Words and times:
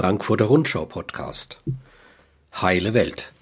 Frankfurter 0.00 0.44
Rundschau 0.44 0.86
Podcast 0.86 1.58
Heile 2.54 2.94
Welt 2.94 3.32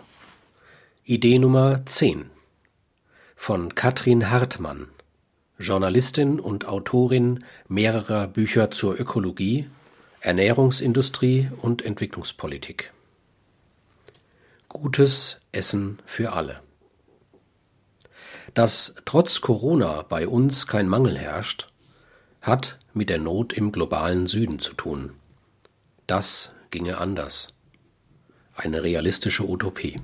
Idee 1.05 1.39
Nummer 1.39 1.85
10 1.85 2.31
von 3.35 3.75
Katrin 3.75 4.31
Hartmann, 4.31 4.89
Journalistin 5.59 6.41
und 6.41 6.67
Autorin 6.67 7.45
mehrerer 7.69 8.27
Bücher 8.27 8.71
zur 8.71 8.99
Ökologie, 8.99 9.69
Ernährungsindustrie 10.21 11.51
und 11.61 11.83
Entwicklungspolitik. 11.83 12.91
Gutes 14.71 15.39
Essen 15.53 15.99
für 16.07 16.33
alle. 16.33 16.63
Dass 18.55 18.95
trotz 19.05 19.43
Corona 19.43 20.01
bei 20.09 20.27
uns 20.27 20.67
kein 20.67 20.89
Mangel 20.89 21.19
herrscht, 21.19 21.67
hat 22.41 22.79
mit 22.95 23.11
der 23.11 23.19
Not 23.19 23.53
im 23.53 23.73
globalen 23.73 24.27
Süden 24.27 24.59
zu 24.59 24.73
tun. 24.73 25.13
Das 26.07 26.55
ginge 26.71 26.99
anders. 26.99 27.59
Eine 28.55 28.85
realistische 28.85 29.49
Utopie. 29.49 29.97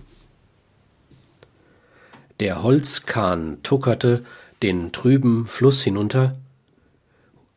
Der 2.40 2.62
Holzkahn 2.62 3.62
tuckerte 3.62 4.24
den 4.62 4.90
trüben 4.90 5.46
Fluss 5.46 5.82
hinunter, 5.82 6.36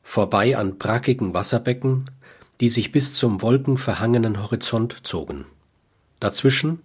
vorbei 0.03 0.58
an 0.58 0.77
brackigen 0.77 1.34
Wasserbecken, 1.34 2.12
die 2.59 2.70
sich 2.70 2.91
bis 2.91 3.16
zum 3.16 3.41
wolkenverhangenen 3.41 4.41
Horizont 4.41 5.08
zogen. 5.08 5.45
Dazwischen, 6.20 6.84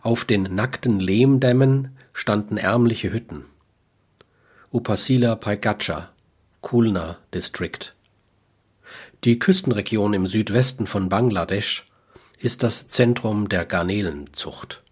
auf 0.00 0.24
den 0.24 0.54
nackten 0.54 1.00
Lehmdämmen, 1.00 1.96
standen 2.12 2.56
ärmliche 2.56 3.12
Hütten. 3.12 3.44
Upasila 4.70 5.34
Paigacha, 5.34 6.10
Kulna 6.60 7.18
District. 7.34 7.94
Die 9.24 9.40
Küstenregion 9.40 10.14
im 10.14 10.28
Südwesten 10.28 10.86
von 10.86 11.08
Bangladesch 11.08 11.86
ist 12.38 12.62
das 12.62 12.86
Zentrum 12.86 13.48
der 13.48 13.64
Garnelenzucht. 13.64 14.84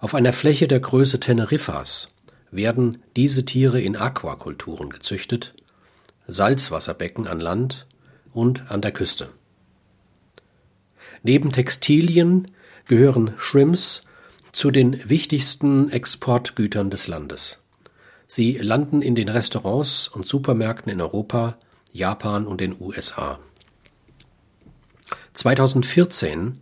Auf 0.00 0.14
einer 0.14 0.34
Fläche 0.34 0.68
der 0.68 0.80
Größe 0.80 1.18
Teneriffas 1.18 2.08
werden 2.50 3.02
diese 3.16 3.46
Tiere 3.46 3.80
in 3.80 3.96
Aquakulturen 3.96 4.90
gezüchtet, 4.90 5.54
Salzwasserbecken 6.28 7.26
an 7.26 7.40
Land 7.40 7.86
und 8.34 8.70
an 8.70 8.82
der 8.82 8.92
Küste. 8.92 9.30
Neben 11.22 11.52
Textilien 11.52 12.50
gehören 12.84 13.32
Shrimps 13.38 14.02
zu 14.52 14.70
den 14.70 15.08
wichtigsten 15.08 15.88
Exportgütern 15.88 16.90
des 16.90 17.06
Landes. 17.08 17.62
Sie 18.26 18.58
landen 18.58 19.00
in 19.00 19.14
den 19.14 19.30
Restaurants 19.30 20.06
und 20.08 20.26
Supermärkten 20.26 20.92
in 20.92 21.00
Europa, 21.00 21.56
Japan 21.94 22.48
und 22.48 22.60
den 22.60 22.74
USA. 22.80 23.38
2014 25.34 26.58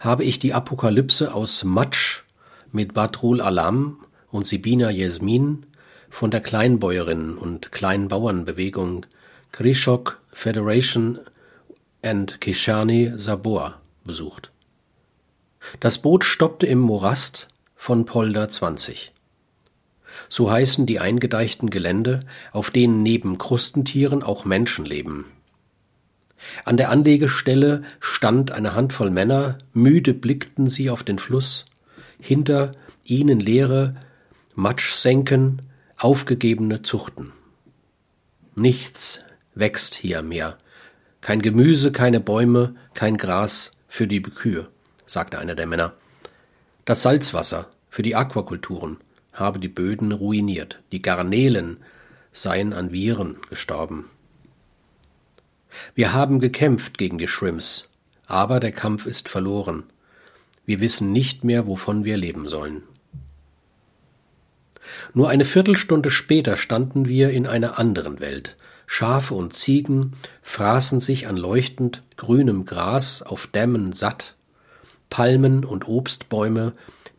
habe 0.00 0.24
ich 0.24 0.40
die 0.40 0.52
Apokalypse 0.52 1.32
aus 1.32 1.62
Matsch 1.62 2.24
mit 2.72 2.92
Badrul 2.92 3.40
Alam 3.40 4.04
und 4.32 4.48
Sibina 4.48 4.90
Yasmin 4.90 5.66
von 6.08 6.32
der 6.32 6.44
Kleinbäuerinnen- 6.44 7.36
und 7.36 7.70
Kleinbauernbewegung 7.70 9.06
Krishok 9.52 10.20
Federation 10.32 11.20
and 12.02 12.40
Kishani 12.40 13.12
Sabor 13.14 13.80
besucht. 14.04 14.50
Das 15.78 15.98
Boot 15.98 16.24
stoppte 16.24 16.66
im 16.66 16.80
Morast 16.80 17.46
von 17.76 18.04
Polder 18.04 18.48
20 18.48 19.12
so 20.28 20.50
heißen 20.50 20.86
die 20.86 21.00
eingedeichten 21.00 21.70
Gelände, 21.70 22.20
auf 22.52 22.70
denen 22.70 23.02
neben 23.02 23.38
Krustentieren 23.38 24.22
auch 24.22 24.44
Menschen 24.44 24.84
leben. 24.84 25.26
An 26.64 26.76
der 26.76 26.90
Anlegestelle 26.90 27.82
stand 28.00 28.50
eine 28.52 28.74
Handvoll 28.74 29.10
Männer, 29.10 29.58
müde 29.72 30.14
blickten 30.14 30.68
sie 30.68 30.90
auf 30.90 31.02
den 31.02 31.18
Fluss, 31.18 31.66
hinter 32.18 32.70
ihnen 33.04 33.40
leere 33.40 33.94
Matschsenken, 34.54 35.62
aufgegebene 35.96 36.82
Zuchten. 36.82 37.32
Nichts 38.54 39.20
wächst 39.54 39.94
hier 39.94 40.22
mehr, 40.22 40.56
kein 41.20 41.42
Gemüse, 41.42 41.92
keine 41.92 42.20
Bäume, 42.20 42.74
kein 42.94 43.16
Gras 43.16 43.72
für 43.88 44.06
die 44.06 44.22
Kühe, 44.22 44.64
sagte 45.06 45.38
einer 45.38 45.54
der 45.54 45.66
Männer. 45.66 45.92
Das 46.84 47.02
Salzwasser 47.02 47.68
für 47.90 48.02
die 48.02 48.16
Aquakulturen, 48.16 48.96
habe 49.32 49.58
die 49.58 49.68
Böden 49.68 50.12
ruiniert, 50.12 50.80
die 50.92 51.02
Garnelen 51.02 51.78
seien 52.32 52.72
an 52.72 52.92
Viren 52.92 53.38
gestorben. 53.48 54.06
Wir 55.94 56.12
haben 56.12 56.40
gekämpft 56.40 56.98
gegen 56.98 57.18
die 57.18 57.28
Shrimps, 57.28 57.90
aber 58.26 58.60
der 58.60 58.72
Kampf 58.72 59.06
ist 59.06 59.28
verloren. 59.28 59.84
Wir 60.66 60.80
wissen 60.80 61.12
nicht 61.12 61.44
mehr, 61.44 61.66
wovon 61.66 62.04
wir 62.04 62.16
leben 62.16 62.48
sollen. 62.48 62.82
Nur 65.14 65.28
eine 65.28 65.44
Viertelstunde 65.44 66.10
später 66.10 66.56
standen 66.56 67.06
wir 67.06 67.30
in 67.30 67.46
einer 67.46 67.78
anderen 67.78 68.20
Welt. 68.20 68.56
Schafe 68.86 69.34
und 69.34 69.52
Ziegen 69.52 70.14
fraßen 70.42 70.98
sich 70.98 71.28
an 71.28 71.36
leuchtend 71.36 72.02
grünem 72.16 72.64
Gras 72.64 73.22
auf 73.22 73.46
Dämmen 73.46 73.92
satt, 73.92 74.34
Palmen 75.08 75.64
und 75.64 75.86
Obstbäume 75.86 76.72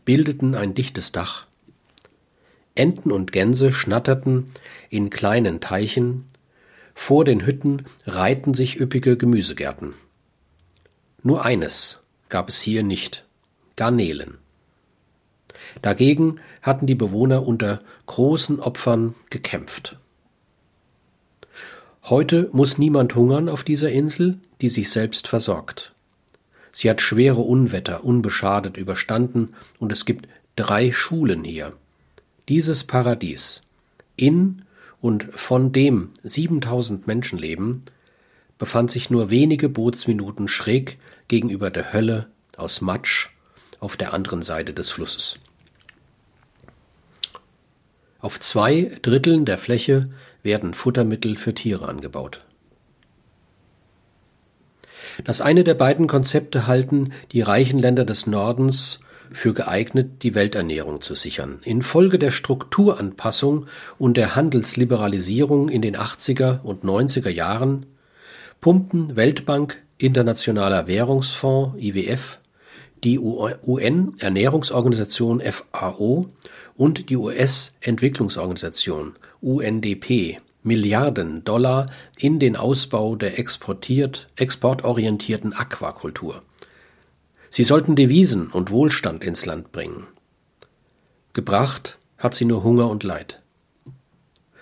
bildeten 0.05 0.55
ein 0.55 0.73
dichtes 0.73 1.11
Dach, 1.11 1.45
Enten 2.75 3.11
und 3.11 3.31
Gänse 3.31 3.71
schnatterten 3.71 4.51
in 4.89 5.09
kleinen 5.09 5.59
Teichen, 5.59 6.25
vor 6.93 7.25
den 7.25 7.45
Hütten 7.45 7.85
reihten 8.05 8.53
sich 8.53 8.79
üppige 8.79 9.17
Gemüsegärten. 9.17 9.93
Nur 11.23 11.43
eines 11.45 12.03
gab 12.29 12.49
es 12.49 12.61
hier 12.61 12.83
nicht 12.83 13.25
Garnelen. 13.75 14.37
Dagegen 15.81 16.39
hatten 16.61 16.87
die 16.87 16.95
Bewohner 16.95 17.45
unter 17.45 17.79
großen 18.05 18.59
Opfern 18.59 19.15
gekämpft. 19.29 19.97
Heute 22.03 22.49
muss 22.51 22.77
niemand 22.77 23.15
hungern 23.15 23.49
auf 23.49 23.63
dieser 23.63 23.91
Insel, 23.91 24.39
die 24.61 24.69
sich 24.69 24.89
selbst 24.89 25.27
versorgt. 25.27 25.93
Sie 26.71 26.89
hat 26.89 27.01
schwere 27.01 27.41
Unwetter 27.41 28.03
unbeschadet 28.03 28.77
überstanden 28.77 29.53
und 29.77 29.91
es 29.91 30.05
gibt 30.05 30.27
drei 30.55 30.91
Schulen 30.91 31.43
hier. 31.43 31.73
Dieses 32.51 32.83
Paradies, 32.83 33.61
in 34.17 34.63
und 34.99 35.23
von 35.23 35.71
dem 35.71 36.09
7000 36.23 37.07
Menschen 37.07 37.39
leben, 37.39 37.83
befand 38.57 38.91
sich 38.91 39.09
nur 39.09 39.29
wenige 39.29 39.69
Bootsminuten 39.69 40.49
schräg 40.49 40.97
gegenüber 41.29 41.69
der 41.69 41.93
Hölle 41.93 42.27
aus 42.57 42.81
Matsch 42.81 43.29
auf 43.79 43.95
der 43.95 44.13
anderen 44.13 44.41
Seite 44.41 44.73
des 44.73 44.89
Flusses. 44.89 45.39
Auf 48.19 48.37
zwei 48.37 48.97
Dritteln 49.01 49.45
der 49.45 49.57
Fläche 49.57 50.09
werden 50.43 50.73
Futtermittel 50.73 51.37
für 51.37 51.55
Tiere 51.55 51.87
angebaut. 51.87 52.43
Das 55.23 55.39
eine 55.39 55.63
der 55.63 55.75
beiden 55.75 56.07
Konzepte 56.07 56.67
halten 56.67 57.13
die 57.31 57.43
reichen 57.43 57.79
Länder 57.79 58.03
des 58.03 58.27
Nordens 58.27 58.99
für 59.31 59.53
geeignet, 59.53 60.23
die 60.23 60.35
Welternährung 60.35 60.99
zu 61.01 61.15
sichern. 61.15 61.61
Infolge 61.63 62.19
der 62.19 62.31
Strukturanpassung 62.31 63.67
und 63.97 64.17
der 64.17 64.35
Handelsliberalisierung 64.35 65.69
in 65.69 65.81
den 65.81 65.95
80er 65.95 66.59
und 66.61 66.83
90er 66.83 67.29
Jahren 67.29 67.85
pumpen 68.59 69.15
Weltbank, 69.15 69.81
Internationaler 69.97 70.87
Währungsfonds 70.87 71.79
IWF, 71.79 72.39
die 73.03 73.17
UN-Ernährungsorganisation 73.19 75.41
FAO 75.41 76.21
und 76.75 77.09
die 77.09 77.17
US-Entwicklungsorganisation 77.17 79.15
UNDP 79.41 80.39
Milliarden 80.63 81.43
Dollar 81.43 81.87
in 82.19 82.39
den 82.39 82.55
Ausbau 82.55 83.15
der 83.15 83.39
exportiert, 83.39 84.29
exportorientierten 84.35 85.53
Aquakultur. 85.53 86.41
Sie 87.51 87.65
sollten 87.65 87.97
Devisen 87.97 88.47
und 88.47 88.71
Wohlstand 88.71 89.25
ins 89.25 89.45
Land 89.45 89.73
bringen. 89.73 90.07
Gebracht 91.33 91.99
hat 92.17 92.33
sie 92.33 92.45
nur 92.45 92.63
Hunger 92.63 92.89
und 92.89 93.03
Leid. 93.03 93.41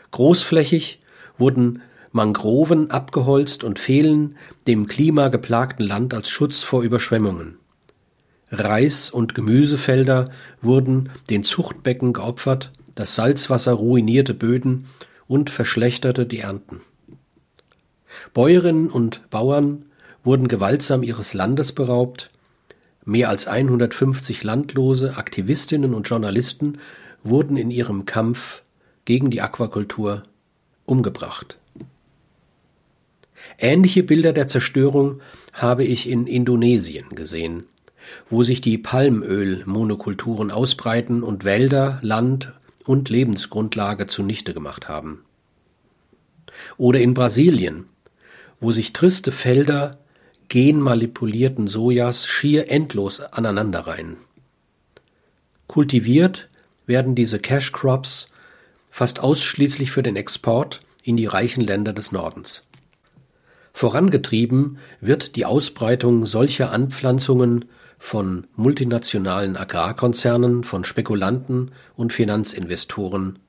Großflächig 0.09 0.99
wurden 1.37 1.83
Mangroven 2.11 2.89
abgeholzt 2.89 3.63
und 3.63 3.77
fehlen 3.77 4.37
dem 4.65 4.87
klimageplagten 4.87 5.85
Land 5.85 6.15
als 6.15 6.31
Schutz 6.31 6.63
vor 6.63 6.81
Überschwemmungen. 6.81 7.59
Reis- 8.51 9.11
und 9.11 9.35
Gemüsefelder 9.35 10.25
wurden 10.63 11.11
den 11.29 11.43
Zuchtbecken 11.43 12.13
geopfert, 12.13 12.71
das 12.95 13.13
Salzwasser 13.13 13.73
ruinierte 13.73 14.33
Böden 14.33 14.87
und 15.27 15.51
verschlechterte 15.51 16.25
die 16.25 16.39
Ernten. 16.39 16.81
Bäuerinnen 18.33 18.89
und 18.89 19.29
Bauern 19.29 19.85
wurden 20.23 20.47
gewaltsam 20.47 21.03
ihres 21.03 21.35
Landes 21.35 21.71
beraubt, 21.71 22.31
Mehr 23.09 23.29
als 23.29 23.47
150 23.47 24.43
Landlose, 24.43 25.17
Aktivistinnen 25.17 25.95
und 25.95 26.07
Journalisten 26.07 26.77
wurden 27.23 27.57
in 27.57 27.71
ihrem 27.71 28.05
Kampf 28.05 28.61
gegen 29.03 29.31
die 29.31 29.41
Aquakultur 29.41 30.21
umgebracht. 30.85 31.57
Ähnliche 33.57 34.03
Bilder 34.03 34.31
der 34.31 34.47
Zerstörung 34.47 35.21
habe 35.53 35.85
ich 35.85 36.07
in 36.07 36.27
Indonesien 36.27 37.15
gesehen, 37.15 37.65
wo 38.29 38.43
sich 38.43 38.61
die 38.61 38.77
Palmölmonokulturen 38.77 40.51
ausbreiten 40.51 41.23
und 41.23 41.43
Wälder, 41.43 41.97
Land 42.03 42.53
und 42.85 43.09
Lebensgrundlage 43.09 44.05
zunichte 44.05 44.53
gemacht 44.53 44.87
haben. 44.87 45.25
Oder 46.77 47.01
in 47.01 47.15
Brasilien, 47.15 47.85
wo 48.59 48.71
sich 48.71 48.93
triste 48.93 49.31
Felder 49.31 49.97
genmanipulierten 50.49 51.67
Sojas 51.67 52.25
schier 52.25 52.69
endlos 52.69 53.21
aneinanderreihen. 53.21 54.17
Kultiviert 55.67 56.49
werden 56.85 57.15
diese 57.15 57.39
Cash 57.39 57.71
Crops 57.71 58.27
fast 58.89 59.19
ausschließlich 59.19 59.91
für 59.91 60.03
den 60.03 60.15
Export 60.15 60.79
in 61.03 61.15
die 61.15 61.27
reichen 61.27 61.61
Länder 61.61 61.93
des 61.93 62.11
Nordens. 62.11 62.63
Vorangetrieben 63.73 64.79
wird 64.99 65.35
die 65.35 65.45
Ausbreitung 65.45 66.25
solcher 66.25 66.71
Anpflanzungen 66.71 67.65
von 67.99 68.47
multinationalen 68.55 69.55
Agrarkonzernen, 69.55 70.63
von 70.63 70.83
Spekulanten 70.83 71.71
und 71.95 72.11
Finanzinvestoren 72.11 73.39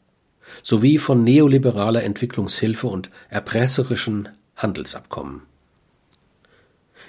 sowie 0.63 0.99
von 0.99 1.25
neoliberaler 1.25 2.03
Entwicklungshilfe 2.03 2.87
und 2.87 3.11
erpresserischen 3.29 4.29
Handelsabkommen. 4.57 5.50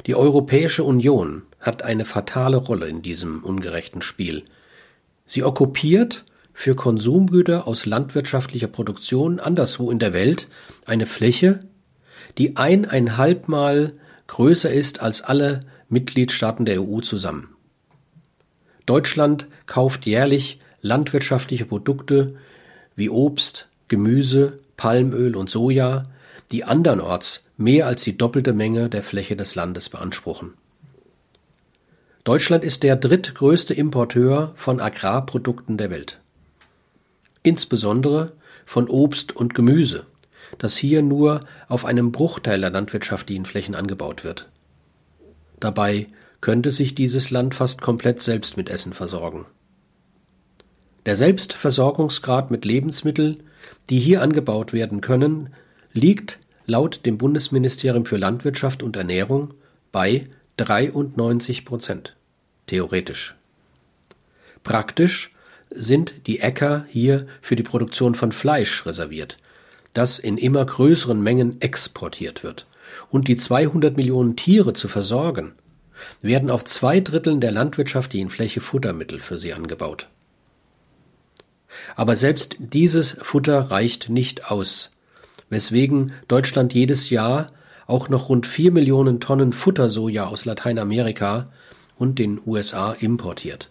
Die 0.06 0.16
Europäische 0.16 0.84
Union 0.84 1.44
hat 1.60 1.84
eine 1.84 2.06
fatale 2.06 2.58
Rolle 2.58 2.88
in 2.88 3.02
diesem 3.02 3.44
ungerechten 3.44 4.02
Spiel. 4.02 4.44
Sie 5.26 5.44
okkupiert 5.44 6.26
für 6.54 6.76
Konsumgüter 6.76 7.68
aus 7.68 7.86
landwirtschaftlicher 7.86 8.68
Produktion 8.68 9.40
anderswo 9.40 9.92
in 9.92 10.00
der 10.00 10.14
Welt 10.14 10.48
eine 10.86 11.06
Fläche, 11.06 11.60
die 12.38 12.58
eineinhalbmal 12.58 13.94
größer 14.28 14.72
ist 14.72 15.02
als 15.02 15.22
alle 15.22 15.60
Mitgliedstaaten 15.90 16.66
der 16.66 16.82
EU 16.82 17.02
zusammen. 17.02 17.56
Deutschland 18.86 19.48
kauft 19.66 20.06
jährlich 20.06 20.60
landwirtschaftliche 20.82 21.66
Produkte 21.66 22.36
wie 22.96 23.10
Obst, 23.10 23.70
Gemüse, 23.88 24.60
Palmöl 24.78 25.36
und 25.36 25.50
Soja, 25.50 26.04
die 26.52 26.64
andernorts 26.64 27.44
mehr 27.62 27.88
als 27.88 28.04
die 28.04 28.18
doppelte 28.18 28.54
Menge 28.54 28.90
der 28.90 29.04
Fläche 29.04 29.36
des 29.36 29.56
Landes 29.56 29.90
beanspruchen. 29.90 30.56
Deutschland 32.24 32.64
ist 32.64 32.84
der 32.84 32.96
drittgrößte 32.96 33.74
Importeur 33.74 34.54
von 34.56 34.80
Agrarprodukten 34.80 35.78
der 35.78 35.90
Welt. 35.90 36.20
Insbesondere 37.44 38.28
von 38.66 38.88
Obst 38.88 39.36
und 39.36 39.56
Gemüse, 39.56 40.06
das 40.60 40.78
hier 40.78 41.02
nur 41.02 41.40
auf 41.68 41.86
einem 41.86 42.12
Bruchteil 42.12 42.62
der 42.62 42.70
landwirtschaftlichen 42.70 43.46
Flächen 43.46 43.74
angebaut 43.74 44.24
wird. 44.24 44.50
Dabei 45.60 46.08
könnte 46.42 46.72
sich 46.72 46.96
dieses 46.96 47.30
Land 47.32 47.56
fast 47.56 47.82
komplett 47.82 48.22
selbst 48.22 48.58
mit 48.58 48.70
Essen 48.70 48.94
versorgen. 48.94 49.46
Der 51.06 51.16
Selbstversorgungsgrad 51.16 52.52
mit 52.52 52.66
Lebensmitteln, 52.66 53.42
die 53.90 54.00
hier 54.00 54.22
angebaut 54.22 54.74
werden 54.74 55.02
können, 55.02 55.50
liegt 55.94 56.40
laut 56.66 57.06
dem 57.06 57.18
Bundesministerium 57.18 58.06
für 58.06 58.18
Landwirtschaft 58.18 58.84
und 58.84 58.96
Ernährung 58.96 59.54
bei 59.92 60.22
93 60.58 61.66
Prozent, 61.66 62.16
theoretisch. 62.68 63.36
Praktisch 64.64 65.34
sind 65.74 66.28
die 66.28 66.40
Äcker 66.40 66.86
hier 66.90 67.28
für 67.42 67.56
die 67.56 67.64
Produktion 67.64 68.16
von 68.16 68.32
Fleisch 68.32 68.86
reserviert, 68.86 69.38
das 69.94 70.20
in 70.20 70.38
immer 70.38 70.66
größeren 70.66 71.22
Mengen 71.22 71.60
exportiert 71.62 72.44
wird. 72.44 72.68
Und 73.10 73.28
die 73.28 73.38
200 73.38 73.96
Millionen 73.96 74.36
Tiere 74.36 74.74
zu 74.74 74.88
versorgen, 74.88 75.54
werden 76.22 76.50
auf 76.50 76.66
zwei 76.66 77.00
Dritteln 77.00 77.42
der 77.42 77.52
landwirtschaftlichen 77.52 78.30
Fläche 78.30 78.62
Futtermittel 78.62 79.20
für 79.20 79.38
sie 79.38 79.54
angebaut. 79.54 80.08
Aber 81.96 82.16
selbst 82.16 82.56
dieses 82.60 83.18
Futter 83.22 83.72
reicht 83.72 84.10
nicht 84.10 84.50
aus, 84.52 84.92
weswegen 85.52 86.14
Deutschland 86.28 86.74
jedes 86.74 87.12
Jahr 87.12 87.46
auch 87.86 88.10
noch 88.10 88.30
rund 88.30 88.48
vier 88.48 88.72
Millionen 88.72 89.20
Tonnen 89.20 89.54
Futtersoja 89.54 90.26
aus 90.26 90.46
Lateinamerika 90.46 91.52
und 91.96 92.18
den 92.18 92.42
USA 92.44 92.94
importiert. 92.94 93.70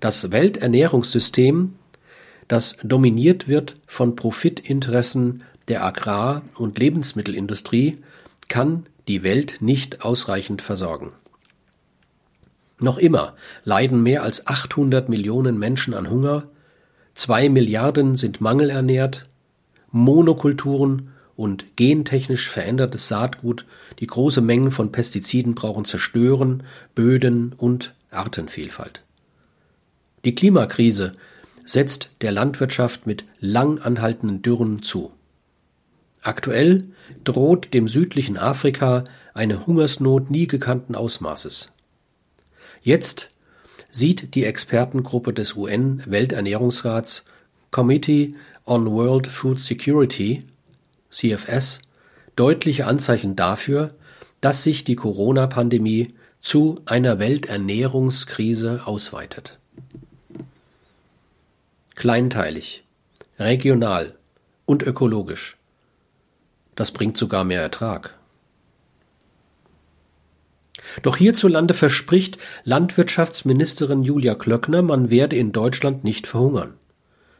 Das 0.00 0.30
Welternährungssystem 0.30 1.72
das 2.48 2.78
dominiert 2.82 3.46
wird 3.46 3.74
von 3.86 4.16
Profitinteressen 4.16 5.44
der 5.68 5.84
Agrar- 5.84 6.42
und 6.56 6.78
Lebensmittelindustrie, 6.78 7.98
kann 8.48 8.86
die 9.06 9.22
Welt 9.22 9.58
nicht 9.60 10.02
ausreichend 10.02 10.62
versorgen. 10.62 11.12
Noch 12.80 12.96
immer 12.96 13.36
leiden 13.64 14.02
mehr 14.02 14.22
als 14.22 14.46
800 14.46 15.10
Millionen 15.10 15.58
Menschen 15.58 15.92
an 15.92 16.08
Hunger, 16.08 16.44
zwei 17.14 17.50
Milliarden 17.50 18.16
sind 18.16 18.40
mangelernährt, 18.40 19.27
Monokulturen 19.90 21.10
und 21.36 21.76
gentechnisch 21.76 22.50
verändertes 22.50 23.08
Saatgut, 23.08 23.64
die 24.00 24.06
große 24.06 24.40
Mengen 24.40 24.72
von 24.72 24.92
Pestiziden 24.92 25.54
brauchen, 25.54 25.84
zerstören 25.84 26.64
Böden 26.94 27.54
und 27.56 27.94
Artenvielfalt. 28.10 29.02
Die 30.24 30.34
Klimakrise 30.34 31.12
setzt 31.64 32.10
der 32.22 32.32
Landwirtschaft 32.32 33.06
mit 33.06 33.24
lang 33.38 33.78
anhaltenden 33.78 34.42
Dürren 34.42 34.82
zu. 34.82 35.12
Aktuell 36.22 36.84
droht 37.24 37.72
dem 37.72 37.88
südlichen 37.88 38.36
Afrika 38.36 39.04
eine 39.34 39.66
Hungersnot 39.66 40.30
nie 40.30 40.46
gekannten 40.46 40.94
Ausmaßes. 40.94 41.72
Jetzt 42.82 43.30
sieht 43.90 44.34
die 44.34 44.44
Expertengruppe 44.44 45.32
des 45.32 45.54
UN-Welternährungsrats 45.54 47.24
Committee 47.70 48.34
on 48.68 48.90
World 48.90 49.26
Food 49.26 49.58
Security 49.58 50.44
CFS 51.10 51.80
deutliche 52.36 52.86
Anzeichen 52.86 53.34
dafür, 53.34 53.88
dass 54.40 54.62
sich 54.62 54.84
die 54.84 54.96
Corona-Pandemie 54.96 56.08
zu 56.40 56.76
einer 56.86 57.18
Welternährungskrise 57.18 58.82
ausweitet 58.86 59.58
kleinteilig, 61.98 62.84
regional 63.40 64.14
und 64.66 64.84
ökologisch. 64.84 65.56
Das 66.76 66.92
bringt 66.92 67.16
sogar 67.16 67.42
mehr 67.42 67.60
Ertrag. 67.60 68.16
Doch 71.02 71.16
hierzulande 71.16 71.74
verspricht 71.74 72.38
Landwirtschaftsministerin 72.62 74.04
Julia 74.04 74.36
Klöckner, 74.36 74.82
man 74.82 75.10
werde 75.10 75.34
in 75.34 75.50
Deutschland 75.50 76.04
nicht 76.04 76.28
verhungern. 76.28 76.74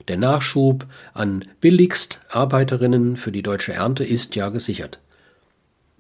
Der 0.08 0.16
Nachschub 0.16 0.86
an 1.12 1.44
billigst 1.60 2.20
Arbeiterinnen 2.30 3.16
für 3.16 3.30
die 3.30 3.42
deutsche 3.42 3.74
Ernte 3.74 4.04
ist 4.04 4.34
ja 4.34 4.48
gesichert. 4.48 4.98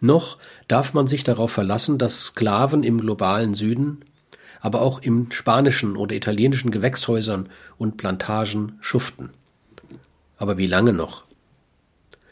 Noch 0.00 0.38
darf 0.66 0.94
man 0.94 1.06
sich 1.06 1.24
darauf 1.24 1.52
verlassen, 1.52 1.98
dass 1.98 2.24
Sklaven 2.24 2.82
im 2.82 3.00
globalen 3.00 3.54
Süden 3.54 4.04
aber 4.60 4.82
auch 4.82 5.00
in 5.00 5.30
spanischen 5.30 5.96
oder 5.96 6.16
italienischen 6.16 6.70
Gewächshäusern 6.70 7.48
und 7.76 7.96
Plantagen 7.96 8.78
schuften. 8.80 9.30
Aber 10.36 10.58
wie 10.58 10.66
lange 10.66 10.92
noch? 10.92 11.24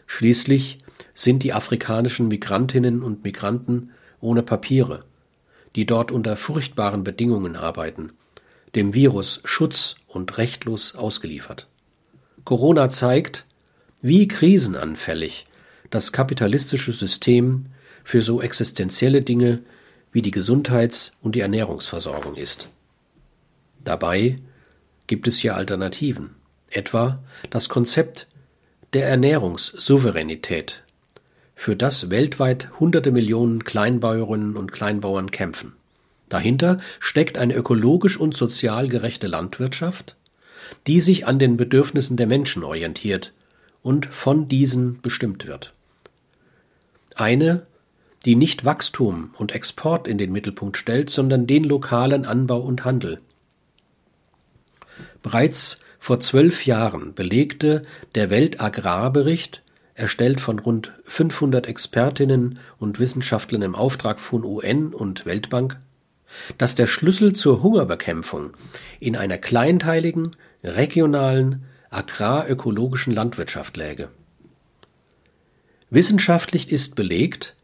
Schließlich 0.06 0.78
sind 1.14 1.42
die 1.42 1.52
afrikanischen 1.52 2.28
Migrantinnen 2.28 3.02
und 3.02 3.24
Migranten 3.24 3.90
ohne 4.20 4.42
Papiere, 4.42 5.00
die 5.74 5.86
dort 5.86 6.10
unter 6.10 6.36
furchtbaren 6.36 7.04
Bedingungen 7.04 7.56
arbeiten, 7.56 8.12
dem 8.76 8.94
Virus 8.94 9.40
schutz- 9.44 9.96
und 10.06 10.38
rechtlos 10.38 10.94
ausgeliefert. 10.94 11.66
Corona 12.44 12.88
zeigt, 12.88 13.46
wie 14.02 14.28
krisenanfällig 14.28 15.46
das 15.90 16.12
kapitalistische 16.12 16.92
System 16.92 17.66
für 18.04 18.22
so 18.22 18.40
existenzielle 18.40 19.22
Dinge 19.22 19.56
wie 20.12 20.22
die 20.22 20.30
Gesundheits- 20.30 21.16
und 21.22 21.34
die 21.34 21.40
Ernährungsversorgung 21.40 22.36
ist. 22.36 22.68
Dabei 23.84 24.36
gibt 25.06 25.26
es 25.26 25.38
hier 25.38 25.56
Alternativen, 25.56 26.30
etwa 26.70 27.22
das 27.50 27.68
Konzept 27.68 28.26
der 28.92 29.08
Ernährungssouveränität, 29.08 30.82
für 31.54 31.76
das 31.76 32.10
weltweit 32.10 32.78
hunderte 32.78 33.10
Millionen 33.10 33.64
Kleinbäuerinnen 33.64 34.56
und 34.56 34.72
Kleinbauern 34.72 35.30
kämpfen. 35.30 35.72
Dahinter 36.28 36.78
steckt 36.98 37.38
eine 37.38 37.54
ökologisch 37.54 38.18
und 38.18 38.34
sozial 38.34 38.88
gerechte 38.88 39.26
Landwirtschaft, 39.26 40.16
die 40.86 41.00
sich 41.00 41.26
an 41.26 41.38
den 41.38 41.56
Bedürfnissen 41.56 42.16
der 42.16 42.26
Menschen 42.26 42.64
orientiert 42.64 43.32
und 43.82 44.06
von 44.06 44.48
diesen 44.48 45.00
bestimmt 45.00 45.46
wird. 45.46 45.72
Eine 47.14 47.66
die 48.26 48.34
nicht 48.34 48.64
Wachstum 48.64 49.30
und 49.38 49.52
Export 49.52 50.08
in 50.08 50.18
den 50.18 50.32
Mittelpunkt 50.32 50.76
stellt, 50.76 51.10
sondern 51.10 51.46
den 51.46 51.62
lokalen 51.62 52.26
Anbau 52.26 52.60
und 52.60 52.84
Handel. 52.84 53.18
Bereits 55.22 55.80
vor 56.00 56.20
zwölf 56.20 56.66
Jahren 56.66 57.14
belegte 57.14 57.82
der 58.16 58.30
Weltagrarbericht 58.30 59.62
erstellt 59.94 60.40
von 60.40 60.58
rund 60.58 60.92
500 61.04 61.66
Expertinnen 61.66 62.58
und 62.78 62.98
Wissenschaftlern 62.98 63.62
im 63.62 63.74
Auftrag 63.74 64.20
von 64.20 64.44
UN 64.44 64.92
und 64.92 65.24
Weltbank, 65.24 65.78
dass 66.58 66.74
der 66.74 66.86
Schlüssel 66.86 67.32
zur 67.32 67.62
Hungerbekämpfung 67.62 68.52
in 69.00 69.16
einer 69.16 69.38
kleinteiligen, 69.38 70.30
regionalen, 70.62 71.64
agrarökologischen 71.90 73.14
Landwirtschaft 73.14 73.76
läge. 73.76 74.08
Wissenschaftlich 75.90 76.70
ist 76.70 76.94
belegt, 76.96 77.54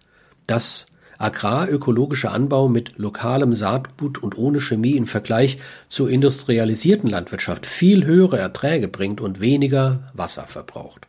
dass 0.47 0.87
agrarökologischer 1.19 2.33
Anbau 2.33 2.69
mit 2.69 2.99
lokalem 2.99 3.55
Saatgut 3.55 4.19
und 4.23 4.37
ohne 4.37 4.61
Chemie 4.61 4.97
im 4.97 5.07
Vergleich 5.07 5.59
zur 5.89 6.11
industrialisierten 6.11 7.09
Landwirtschaft 7.09 7.67
viel 7.67 8.05
höhere 8.05 8.39
Erträge 8.39 8.89
bringt 8.89 9.21
und 9.21 9.41
weniger 9.41 10.05
Wasser 10.15 10.47
verbraucht. 10.47 11.07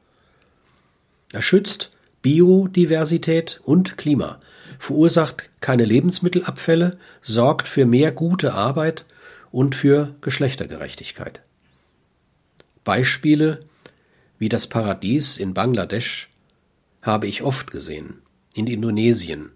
Er 1.32 1.42
schützt 1.42 1.90
Biodiversität 2.22 3.60
und 3.64 3.98
Klima, 3.98 4.40
verursacht 4.84 5.50
keine 5.62 5.86
Lebensmittelabfälle, 5.86 6.98
sorgt 7.22 7.70
für 7.70 7.86
mehr 7.86 8.12
gute 8.12 8.54
Arbeit 8.54 9.06
und 9.50 9.76
für 9.76 10.14
Geschlechtergerechtigkeit. 10.20 11.42
Beispiele 12.84 13.62
wie 14.40 14.50
das 14.50 14.68
Paradies 14.68 15.38
in 15.38 15.54
Bangladesch 15.54 16.30
habe 17.02 17.28
ich 17.28 17.44
oft 17.44 17.72
gesehen, 17.72 18.24
in 18.54 18.68
Indonesien, 18.68 19.54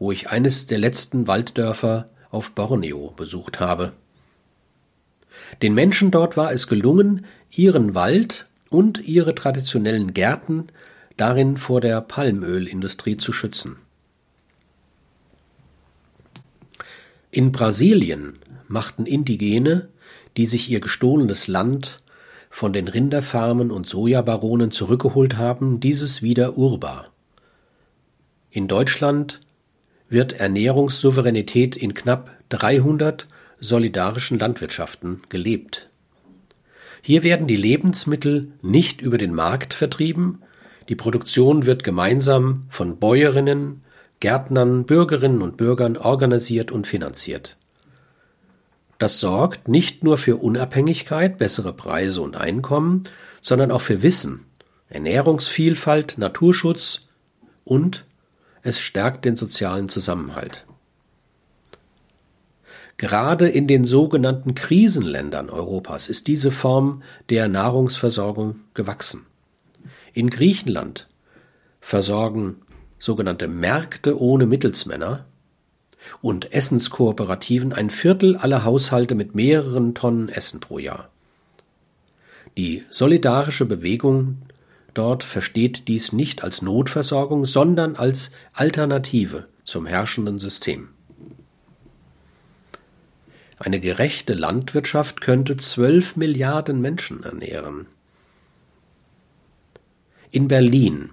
wo 0.00 0.10
ich 0.10 0.28
eines 0.28 0.66
der 0.66 0.78
letzten 0.78 1.28
Walddörfer 1.28 2.10
auf 2.32 2.50
Borneo 2.50 3.12
besucht 3.16 3.60
habe. 3.60 3.90
Den 5.62 5.74
Menschen 5.74 6.10
dort 6.10 6.36
war 6.36 6.50
es 6.50 6.66
gelungen, 6.66 7.24
ihren 7.52 7.94
Wald 7.94 8.46
und 8.68 8.98
ihre 8.98 9.36
traditionellen 9.36 10.12
Gärten 10.12 10.64
darin 11.16 11.56
vor 11.56 11.80
der 11.80 12.00
Palmölindustrie 12.00 13.16
zu 13.16 13.32
schützen. 13.32 13.76
In 17.30 17.52
Brasilien 17.52 18.38
machten 18.68 19.04
Indigene, 19.04 19.88
die 20.36 20.46
sich 20.46 20.70
ihr 20.70 20.80
gestohlenes 20.80 21.46
Land 21.46 21.98
von 22.48 22.72
den 22.72 22.88
Rinderfarmen 22.88 23.70
und 23.70 23.86
Sojabaronen 23.86 24.70
zurückgeholt 24.70 25.36
haben, 25.36 25.80
dieses 25.80 26.22
wieder 26.22 26.56
urbar. 26.56 27.10
In 28.50 28.66
Deutschland 28.66 29.40
wird 30.08 30.32
Ernährungssouveränität 30.32 31.76
in 31.76 31.92
knapp 31.92 32.30
300 32.48 33.26
solidarischen 33.60 34.38
Landwirtschaften 34.38 35.20
gelebt. 35.28 35.90
Hier 37.02 37.22
werden 37.22 37.46
die 37.46 37.56
Lebensmittel 37.56 38.52
nicht 38.62 39.02
über 39.02 39.18
den 39.18 39.34
Markt 39.34 39.74
vertrieben, 39.74 40.42
die 40.88 40.96
Produktion 40.96 41.66
wird 41.66 41.84
gemeinsam 41.84 42.64
von 42.70 42.98
Bäuerinnen, 42.98 43.82
Gärtnern, 44.20 44.84
Bürgerinnen 44.84 45.42
und 45.42 45.56
Bürgern 45.56 45.96
organisiert 45.96 46.72
und 46.72 46.86
finanziert. 46.86 47.56
Das 48.98 49.20
sorgt 49.20 49.68
nicht 49.68 50.02
nur 50.02 50.18
für 50.18 50.36
Unabhängigkeit, 50.36 51.38
bessere 51.38 51.72
Preise 51.72 52.20
und 52.20 52.36
Einkommen, 52.36 53.04
sondern 53.40 53.70
auch 53.70 53.80
für 53.80 54.02
Wissen, 54.02 54.44
Ernährungsvielfalt, 54.88 56.18
Naturschutz 56.18 57.02
und 57.64 58.04
es 58.62 58.80
stärkt 58.80 59.24
den 59.24 59.36
sozialen 59.36 59.88
Zusammenhalt. 59.88 60.66
Gerade 62.96 63.48
in 63.48 63.68
den 63.68 63.84
sogenannten 63.84 64.56
Krisenländern 64.56 65.50
Europas 65.50 66.08
ist 66.08 66.26
diese 66.26 66.50
Form 66.50 67.04
der 67.30 67.46
Nahrungsversorgung 67.46 68.56
gewachsen. 68.74 69.26
In 70.12 70.30
Griechenland 70.30 71.06
versorgen 71.80 72.56
sogenannte 72.98 73.48
Märkte 73.48 74.20
ohne 74.20 74.46
Mittelsmänner 74.46 75.24
und 76.22 76.52
Essenskooperativen 76.52 77.72
ein 77.72 77.90
Viertel 77.90 78.36
aller 78.36 78.64
Haushalte 78.64 79.14
mit 79.14 79.34
mehreren 79.34 79.94
Tonnen 79.94 80.28
Essen 80.28 80.60
pro 80.60 80.78
Jahr. 80.78 81.10
Die 82.56 82.84
solidarische 82.90 83.66
Bewegung 83.66 84.38
dort 84.94 85.22
versteht 85.22 85.86
dies 85.86 86.12
nicht 86.12 86.42
als 86.42 86.62
Notversorgung, 86.62 87.44
sondern 87.44 87.96
als 87.96 88.32
Alternative 88.52 89.46
zum 89.64 89.86
herrschenden 89.86 90.38
System. 90.38 90.88
Eine 93.58 93.80
gerechte 93.80 94.34
Landwirtschaft 94.34 95.20
könnte 95.20 95.56
zwölf 95.56 96.16
Milliarden 96.16 96.80
Menschen 96.80 97.24
ernähren. 97.24 97.86
In 100.30 100.48
Berlin 100.48 101.10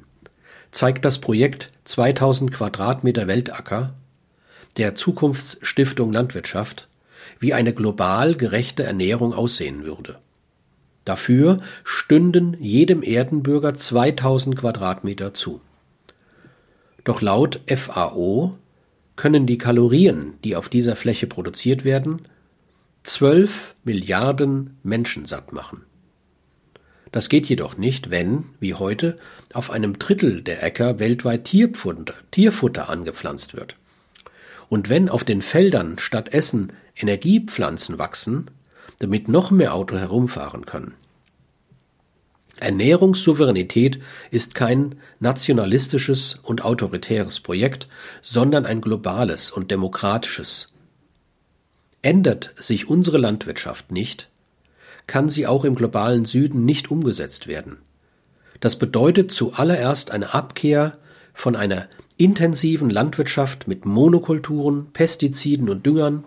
zeigt 0.71 1.05
das 1.05 1.19
Projekt 1.19 1.71
2000 1.85 2.51
Quadratmeter 2.51 3.27
Weltacker 3.27 3.93
der 4.77 4.95
Zukunftsstiftung 4.95 6.11
Landwirtschaft, 6.11 6.89
wie 7.39 7.53
eine 7.53 7.73
global 7.73 8.35
gerechte 8.35 8.83
Ernährung 8.83 9.33
aussehen 9.33 9.85
würde. 9.85 10.17
Dafür 11.05 11.57
stünden 11.83 12.57
jedem 12.59 13.03
Erdenbürger 13.03 13.73
2000 13.73 14.57
Quadratmeter 14.57 15.33
zu. 15.33 15.61
Doch 17.03 17.21
laut 17.21 17.61
FAO 17.67 18.57
können 19.15 19.45
die 19.45 19.59
Kalorien, 19.59 20.33
die 20.43 20.55
auf 20.55 20.67
dieser 20.67 20.95
Fläche 20.95 21.27
produziert 21.27 21.85
werden, 21.85 22.27
12 23.03 23.75
Milliarden 23.83 24.77
Menschen 24.81 25.25
satt 25.25 25.53
machen. 25.53 25.83
Das 27.15 27.29
geht 27.29 27.45
jedoch 27.45 27.77
nicht, 27.77 28.09
wenn, 28.09 28.43
wie 28.59 28.73
heute, 28.73 29.15
auf 29.53 29.71
einem 29.71 29.97
Drittel 29.99 30.41
der 30.41 30.61
Äcker 30.63 30.99
weltweit 30.99 31.45
Tierfutter, 31.45 32.13
Tierfutter 32.31 32.89
angepflanzt 32.89 33.55
wird. 33.55 33.77
Und 34.67 34.89
wenn 34.89 35.07
auf 35.07 35.23
den 35.23 35.41
Feldern 35.41 35.97
statt 35.97 36.33
Essen 36.33 36.73
Energiepflanzen 36.93 37.97
wachsen, 37.99 38.51
damit 38.99 39.29
noch 39.29 39.49
mehr 39.49 39.75
Auto 39.75 39.95
herumfahren 39.95 40.65
können. 40.65 40.93
Ernährungssouveränität 42.59 44.01
ist 44.29 44.53
kein 44.53 44.95
nationalistisches 45.21 46.37
und 46.43 46.65
autoritäres 46.65 47.39
Projekt, 47.39 47.87
sondern 48.21 48.65
ein 48.65 48.81
globales 48.81 49.51
und 49.51 49.71
demokratisches. 49.71 50.73
Ändert 52.01 52.53
sich 52.57 52.89
unsere 52.89 53.19
Landwirtschaft 53.19 53.93
nicht, 53.93 54.27
kann 55.07 55.29
sie 55.29 55.47
auch 55.47 55.65
im 55.65 55.75
globalen 55.75 56.25
Süden 56.25 56.65
nicht 56.65 56.91
umgesetzt 56.91 57.47
werden. 57.47 57.77
Das 58.59 58.77
bedeutet 58.77 59.31
zuallererst 59.31 60.11
eine 60.11 60.33
Abkehr 60.33 60.97
von 61.33 61.55
einer 61.55 61.87
intensiven 62.17 62.89
Landwirtschaft 62.89 63.67
mit 63.67 63.85
Monokulturen, 63.85 64.87
Pestiziden 64.93 65.69
und 65.69 65.85
Düngern, 65.85 66.23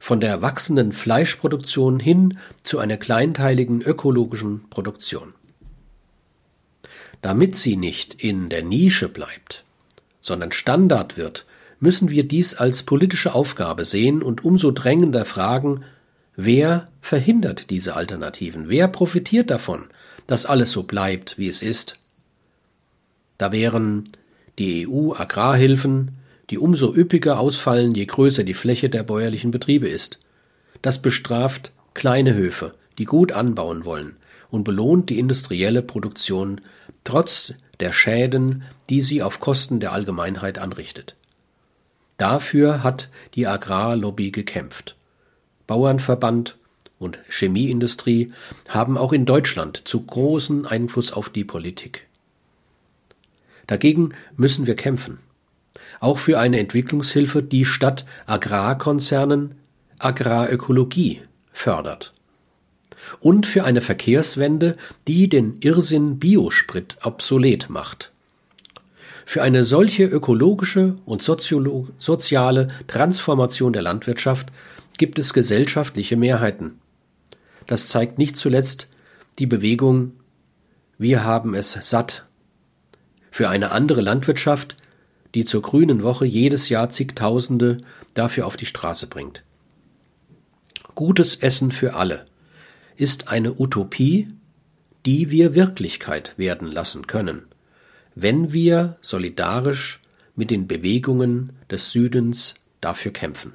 von 0.00 0.20
der 0.20 0.42
wachsenden 0.42 0.92
Fleischproduktion 0.92 1.98
hin 1.98 2.38
zu 2.62 2.78
einer 2.78 2.98
kleinteiligen 2.98 3.80
ökologischen 3.80 4.68
Produktion. 4.68 5.32
Damit 7.22 7.56
sie 7.56 7.76
nicht 7.76 8.22
in 8.22 8.50
der 8.50 8.62
Nische 8.62 9.08
bleibt, 9.08 9.64
sondern 10.20 10.52
Standard 10.52 11.16
wird, 11.16 11.46
müssen 11.80 12.10
wir 12.10 12.28
dies 12.28 12.54
als 12.54 12.82
politische 12.82 13.34
Aufgabe 13.34 13.86
sehen 13.86 14.22
und 14.22 14.44
umso 14.44 14.72
drängender 14.72 15.24
fragen, 15.24 15.84
wer 16.36 16.88
verhindert 17.00 17.70
diese 17.70 17.96
Alternativen, 17.96 18.68
wer 18.68 18.88
profitiert 18.88 19.50
davon, 19.50 19.88
dass 20.26 20.46
alles 20.46 20.70
so 20.70 20.82
bleibt, 20.82 21.38
wie 21.38 21.48
es 21.48 21.62
ist. 21.62 21.98
Da 23.38 23.52
wären 23.52 24.04
die 24.58 24.86
EU-Agrarhilfen, 24.86 26.12
die 26.50 26.58
umso 26.58 26.94
üppiger 26.94 27.38
ausfallen, 27.38 27.94
je 27.94 28.04
größer 28.04 28.44
die 28.44 28.54
Fläche 28.54 28.88
der 28.88 29.02
bäuerlichen 29.02 29.50
Betriebe 29.50 29.88
ist. 29.88 30.20
Das 30.82 31.00
bestraft 31.00 31.72
kleine 31.94 32.34
Höfe, 32.34 32.72
die 32.98 33.04
gut 33.04 33.32
anbauen 33.32 33.84
wollen, 33.84 34.16
und 34.50 34.64
belohnt 34.64 35.10
die 35.10 35.18
industrielle 35.18 35.82
Produktion 35.82 36.60
trotz 37.02 37.54
der 37.80 37.92
Schäden, 37.92 38.62
die 38.88 39.00
sie 39.00 39.22
auf 39.22 39.40
Kosten 39.40 39.80
der 39.80 39.92
Allgemeinheit 39.92 40.58
anrichtet. 40.58 41.16
Dafür 42.18 42.82
hat 42.82 43.08
die 43.34 43.46
Agrarlobby 43.46 44.30
gekämpft. 44.30 44.94
Bauernverband 45.66 46.56
und 46.98 47.18
Chemieindustrie 47.28 48.32
haben 48.68 48.96
auch 48.98 49.12
in 49.12 49.26
Deutschland 49.26 49.82
zu 49.84 50.02
großen 50.02 50.66
Einfluss 50.66 51.12
auf 51.12 51.30
die 51.30 51.44
Politik. 51.44 52.06
Dagegen 53.66 54.14
müssen 54.36 54.66
wir 54.66 54.76
kämpfen. 54.76 55.18
Auch 56.00 56.18
für 56.18 56.38
eine 56.38 56.58
Entwicklungshilfe, 56.58 57.42
die 57.42 57.64
statt 57.64 58.04
Agrarkonzernen 58.26 59.54
Agrarökologie 59.98 61.22
fördert. 61.52 62.12
Und 63.20 63.46
für 63.46 63.64
eine 63.64 63.80
Verkehrswende, 63.80 64.76
die 65.06 65.28
den 65.28 65.58
Irrsinn 65.60 66.18
Biosprit 66.18 66.96
obsolet 67.02 67.70
macht. 67.70 68.12
Für 69.26 69.42
eine 69.42 69.64
solche 69.64 70.04
ökologische 70.04 70.96
und 71.06 71.22
soziale 71.22 72.68
Transformation 72.86 73.72
der 73.72 73.82
Landwirtschaft 73.82 74.52
gibt 74.98 75.18
es 75.18 75.32
gesellschaftliche 75.32 76.16
Mehrheiten. 76.16 76.80
Das 77.66 77.88
zeigt 77.88 78.18
nicht 78.18 78.36
zuletzt 78.36 78.88
die 79.38 79.46
Bewegung 79.46 80.12
Wir 80.98 81.24
haben 81.24 81.54
es 81.54 81.72
satt 81.72 82.26
für 83.30 83.48
eine 83.48 83.72
andere 83.72 84.00
Landwirtschaft, 84.00 84.76
die 85.34 85.44
zur 85.44 85.62
grünen 85.62 86.04
Woche 86.04 86.24
jedes 86.24 86.68
Jahr 86.68 86.90
zigtausende 86.90 87.78
dafür 88.14 88.46
auf 88.46 88.56
die 88.56 88.66
Straße 88.66 89.08
bringt. 89.08 89.42
Gutes 90.94 91.34
Essen 91.34 91.72
für 91.72 91.94
alle 91.94 92.24
ist 92.96 93.26
eine 93.26 93.58
Utopie, 93.58 94.28
die 95.04 95.30
wir 95.30 95.56
Wirklichkeit 95.56 96.38
werden 96.38 96.70
lassen 96.70 97.08
können, 97.08 97.46
wenn 98.14 98.52
wir 98.52 98.96
solidarisch 99.00 100.00
mit 100.36 100.50
den 100.50 100.68
Bewegungen 100.68 101.52
des 101.68 101.90
Südens 101.90 102.54
dafür 102.80 103.12
kämpfen. 103.12 103.54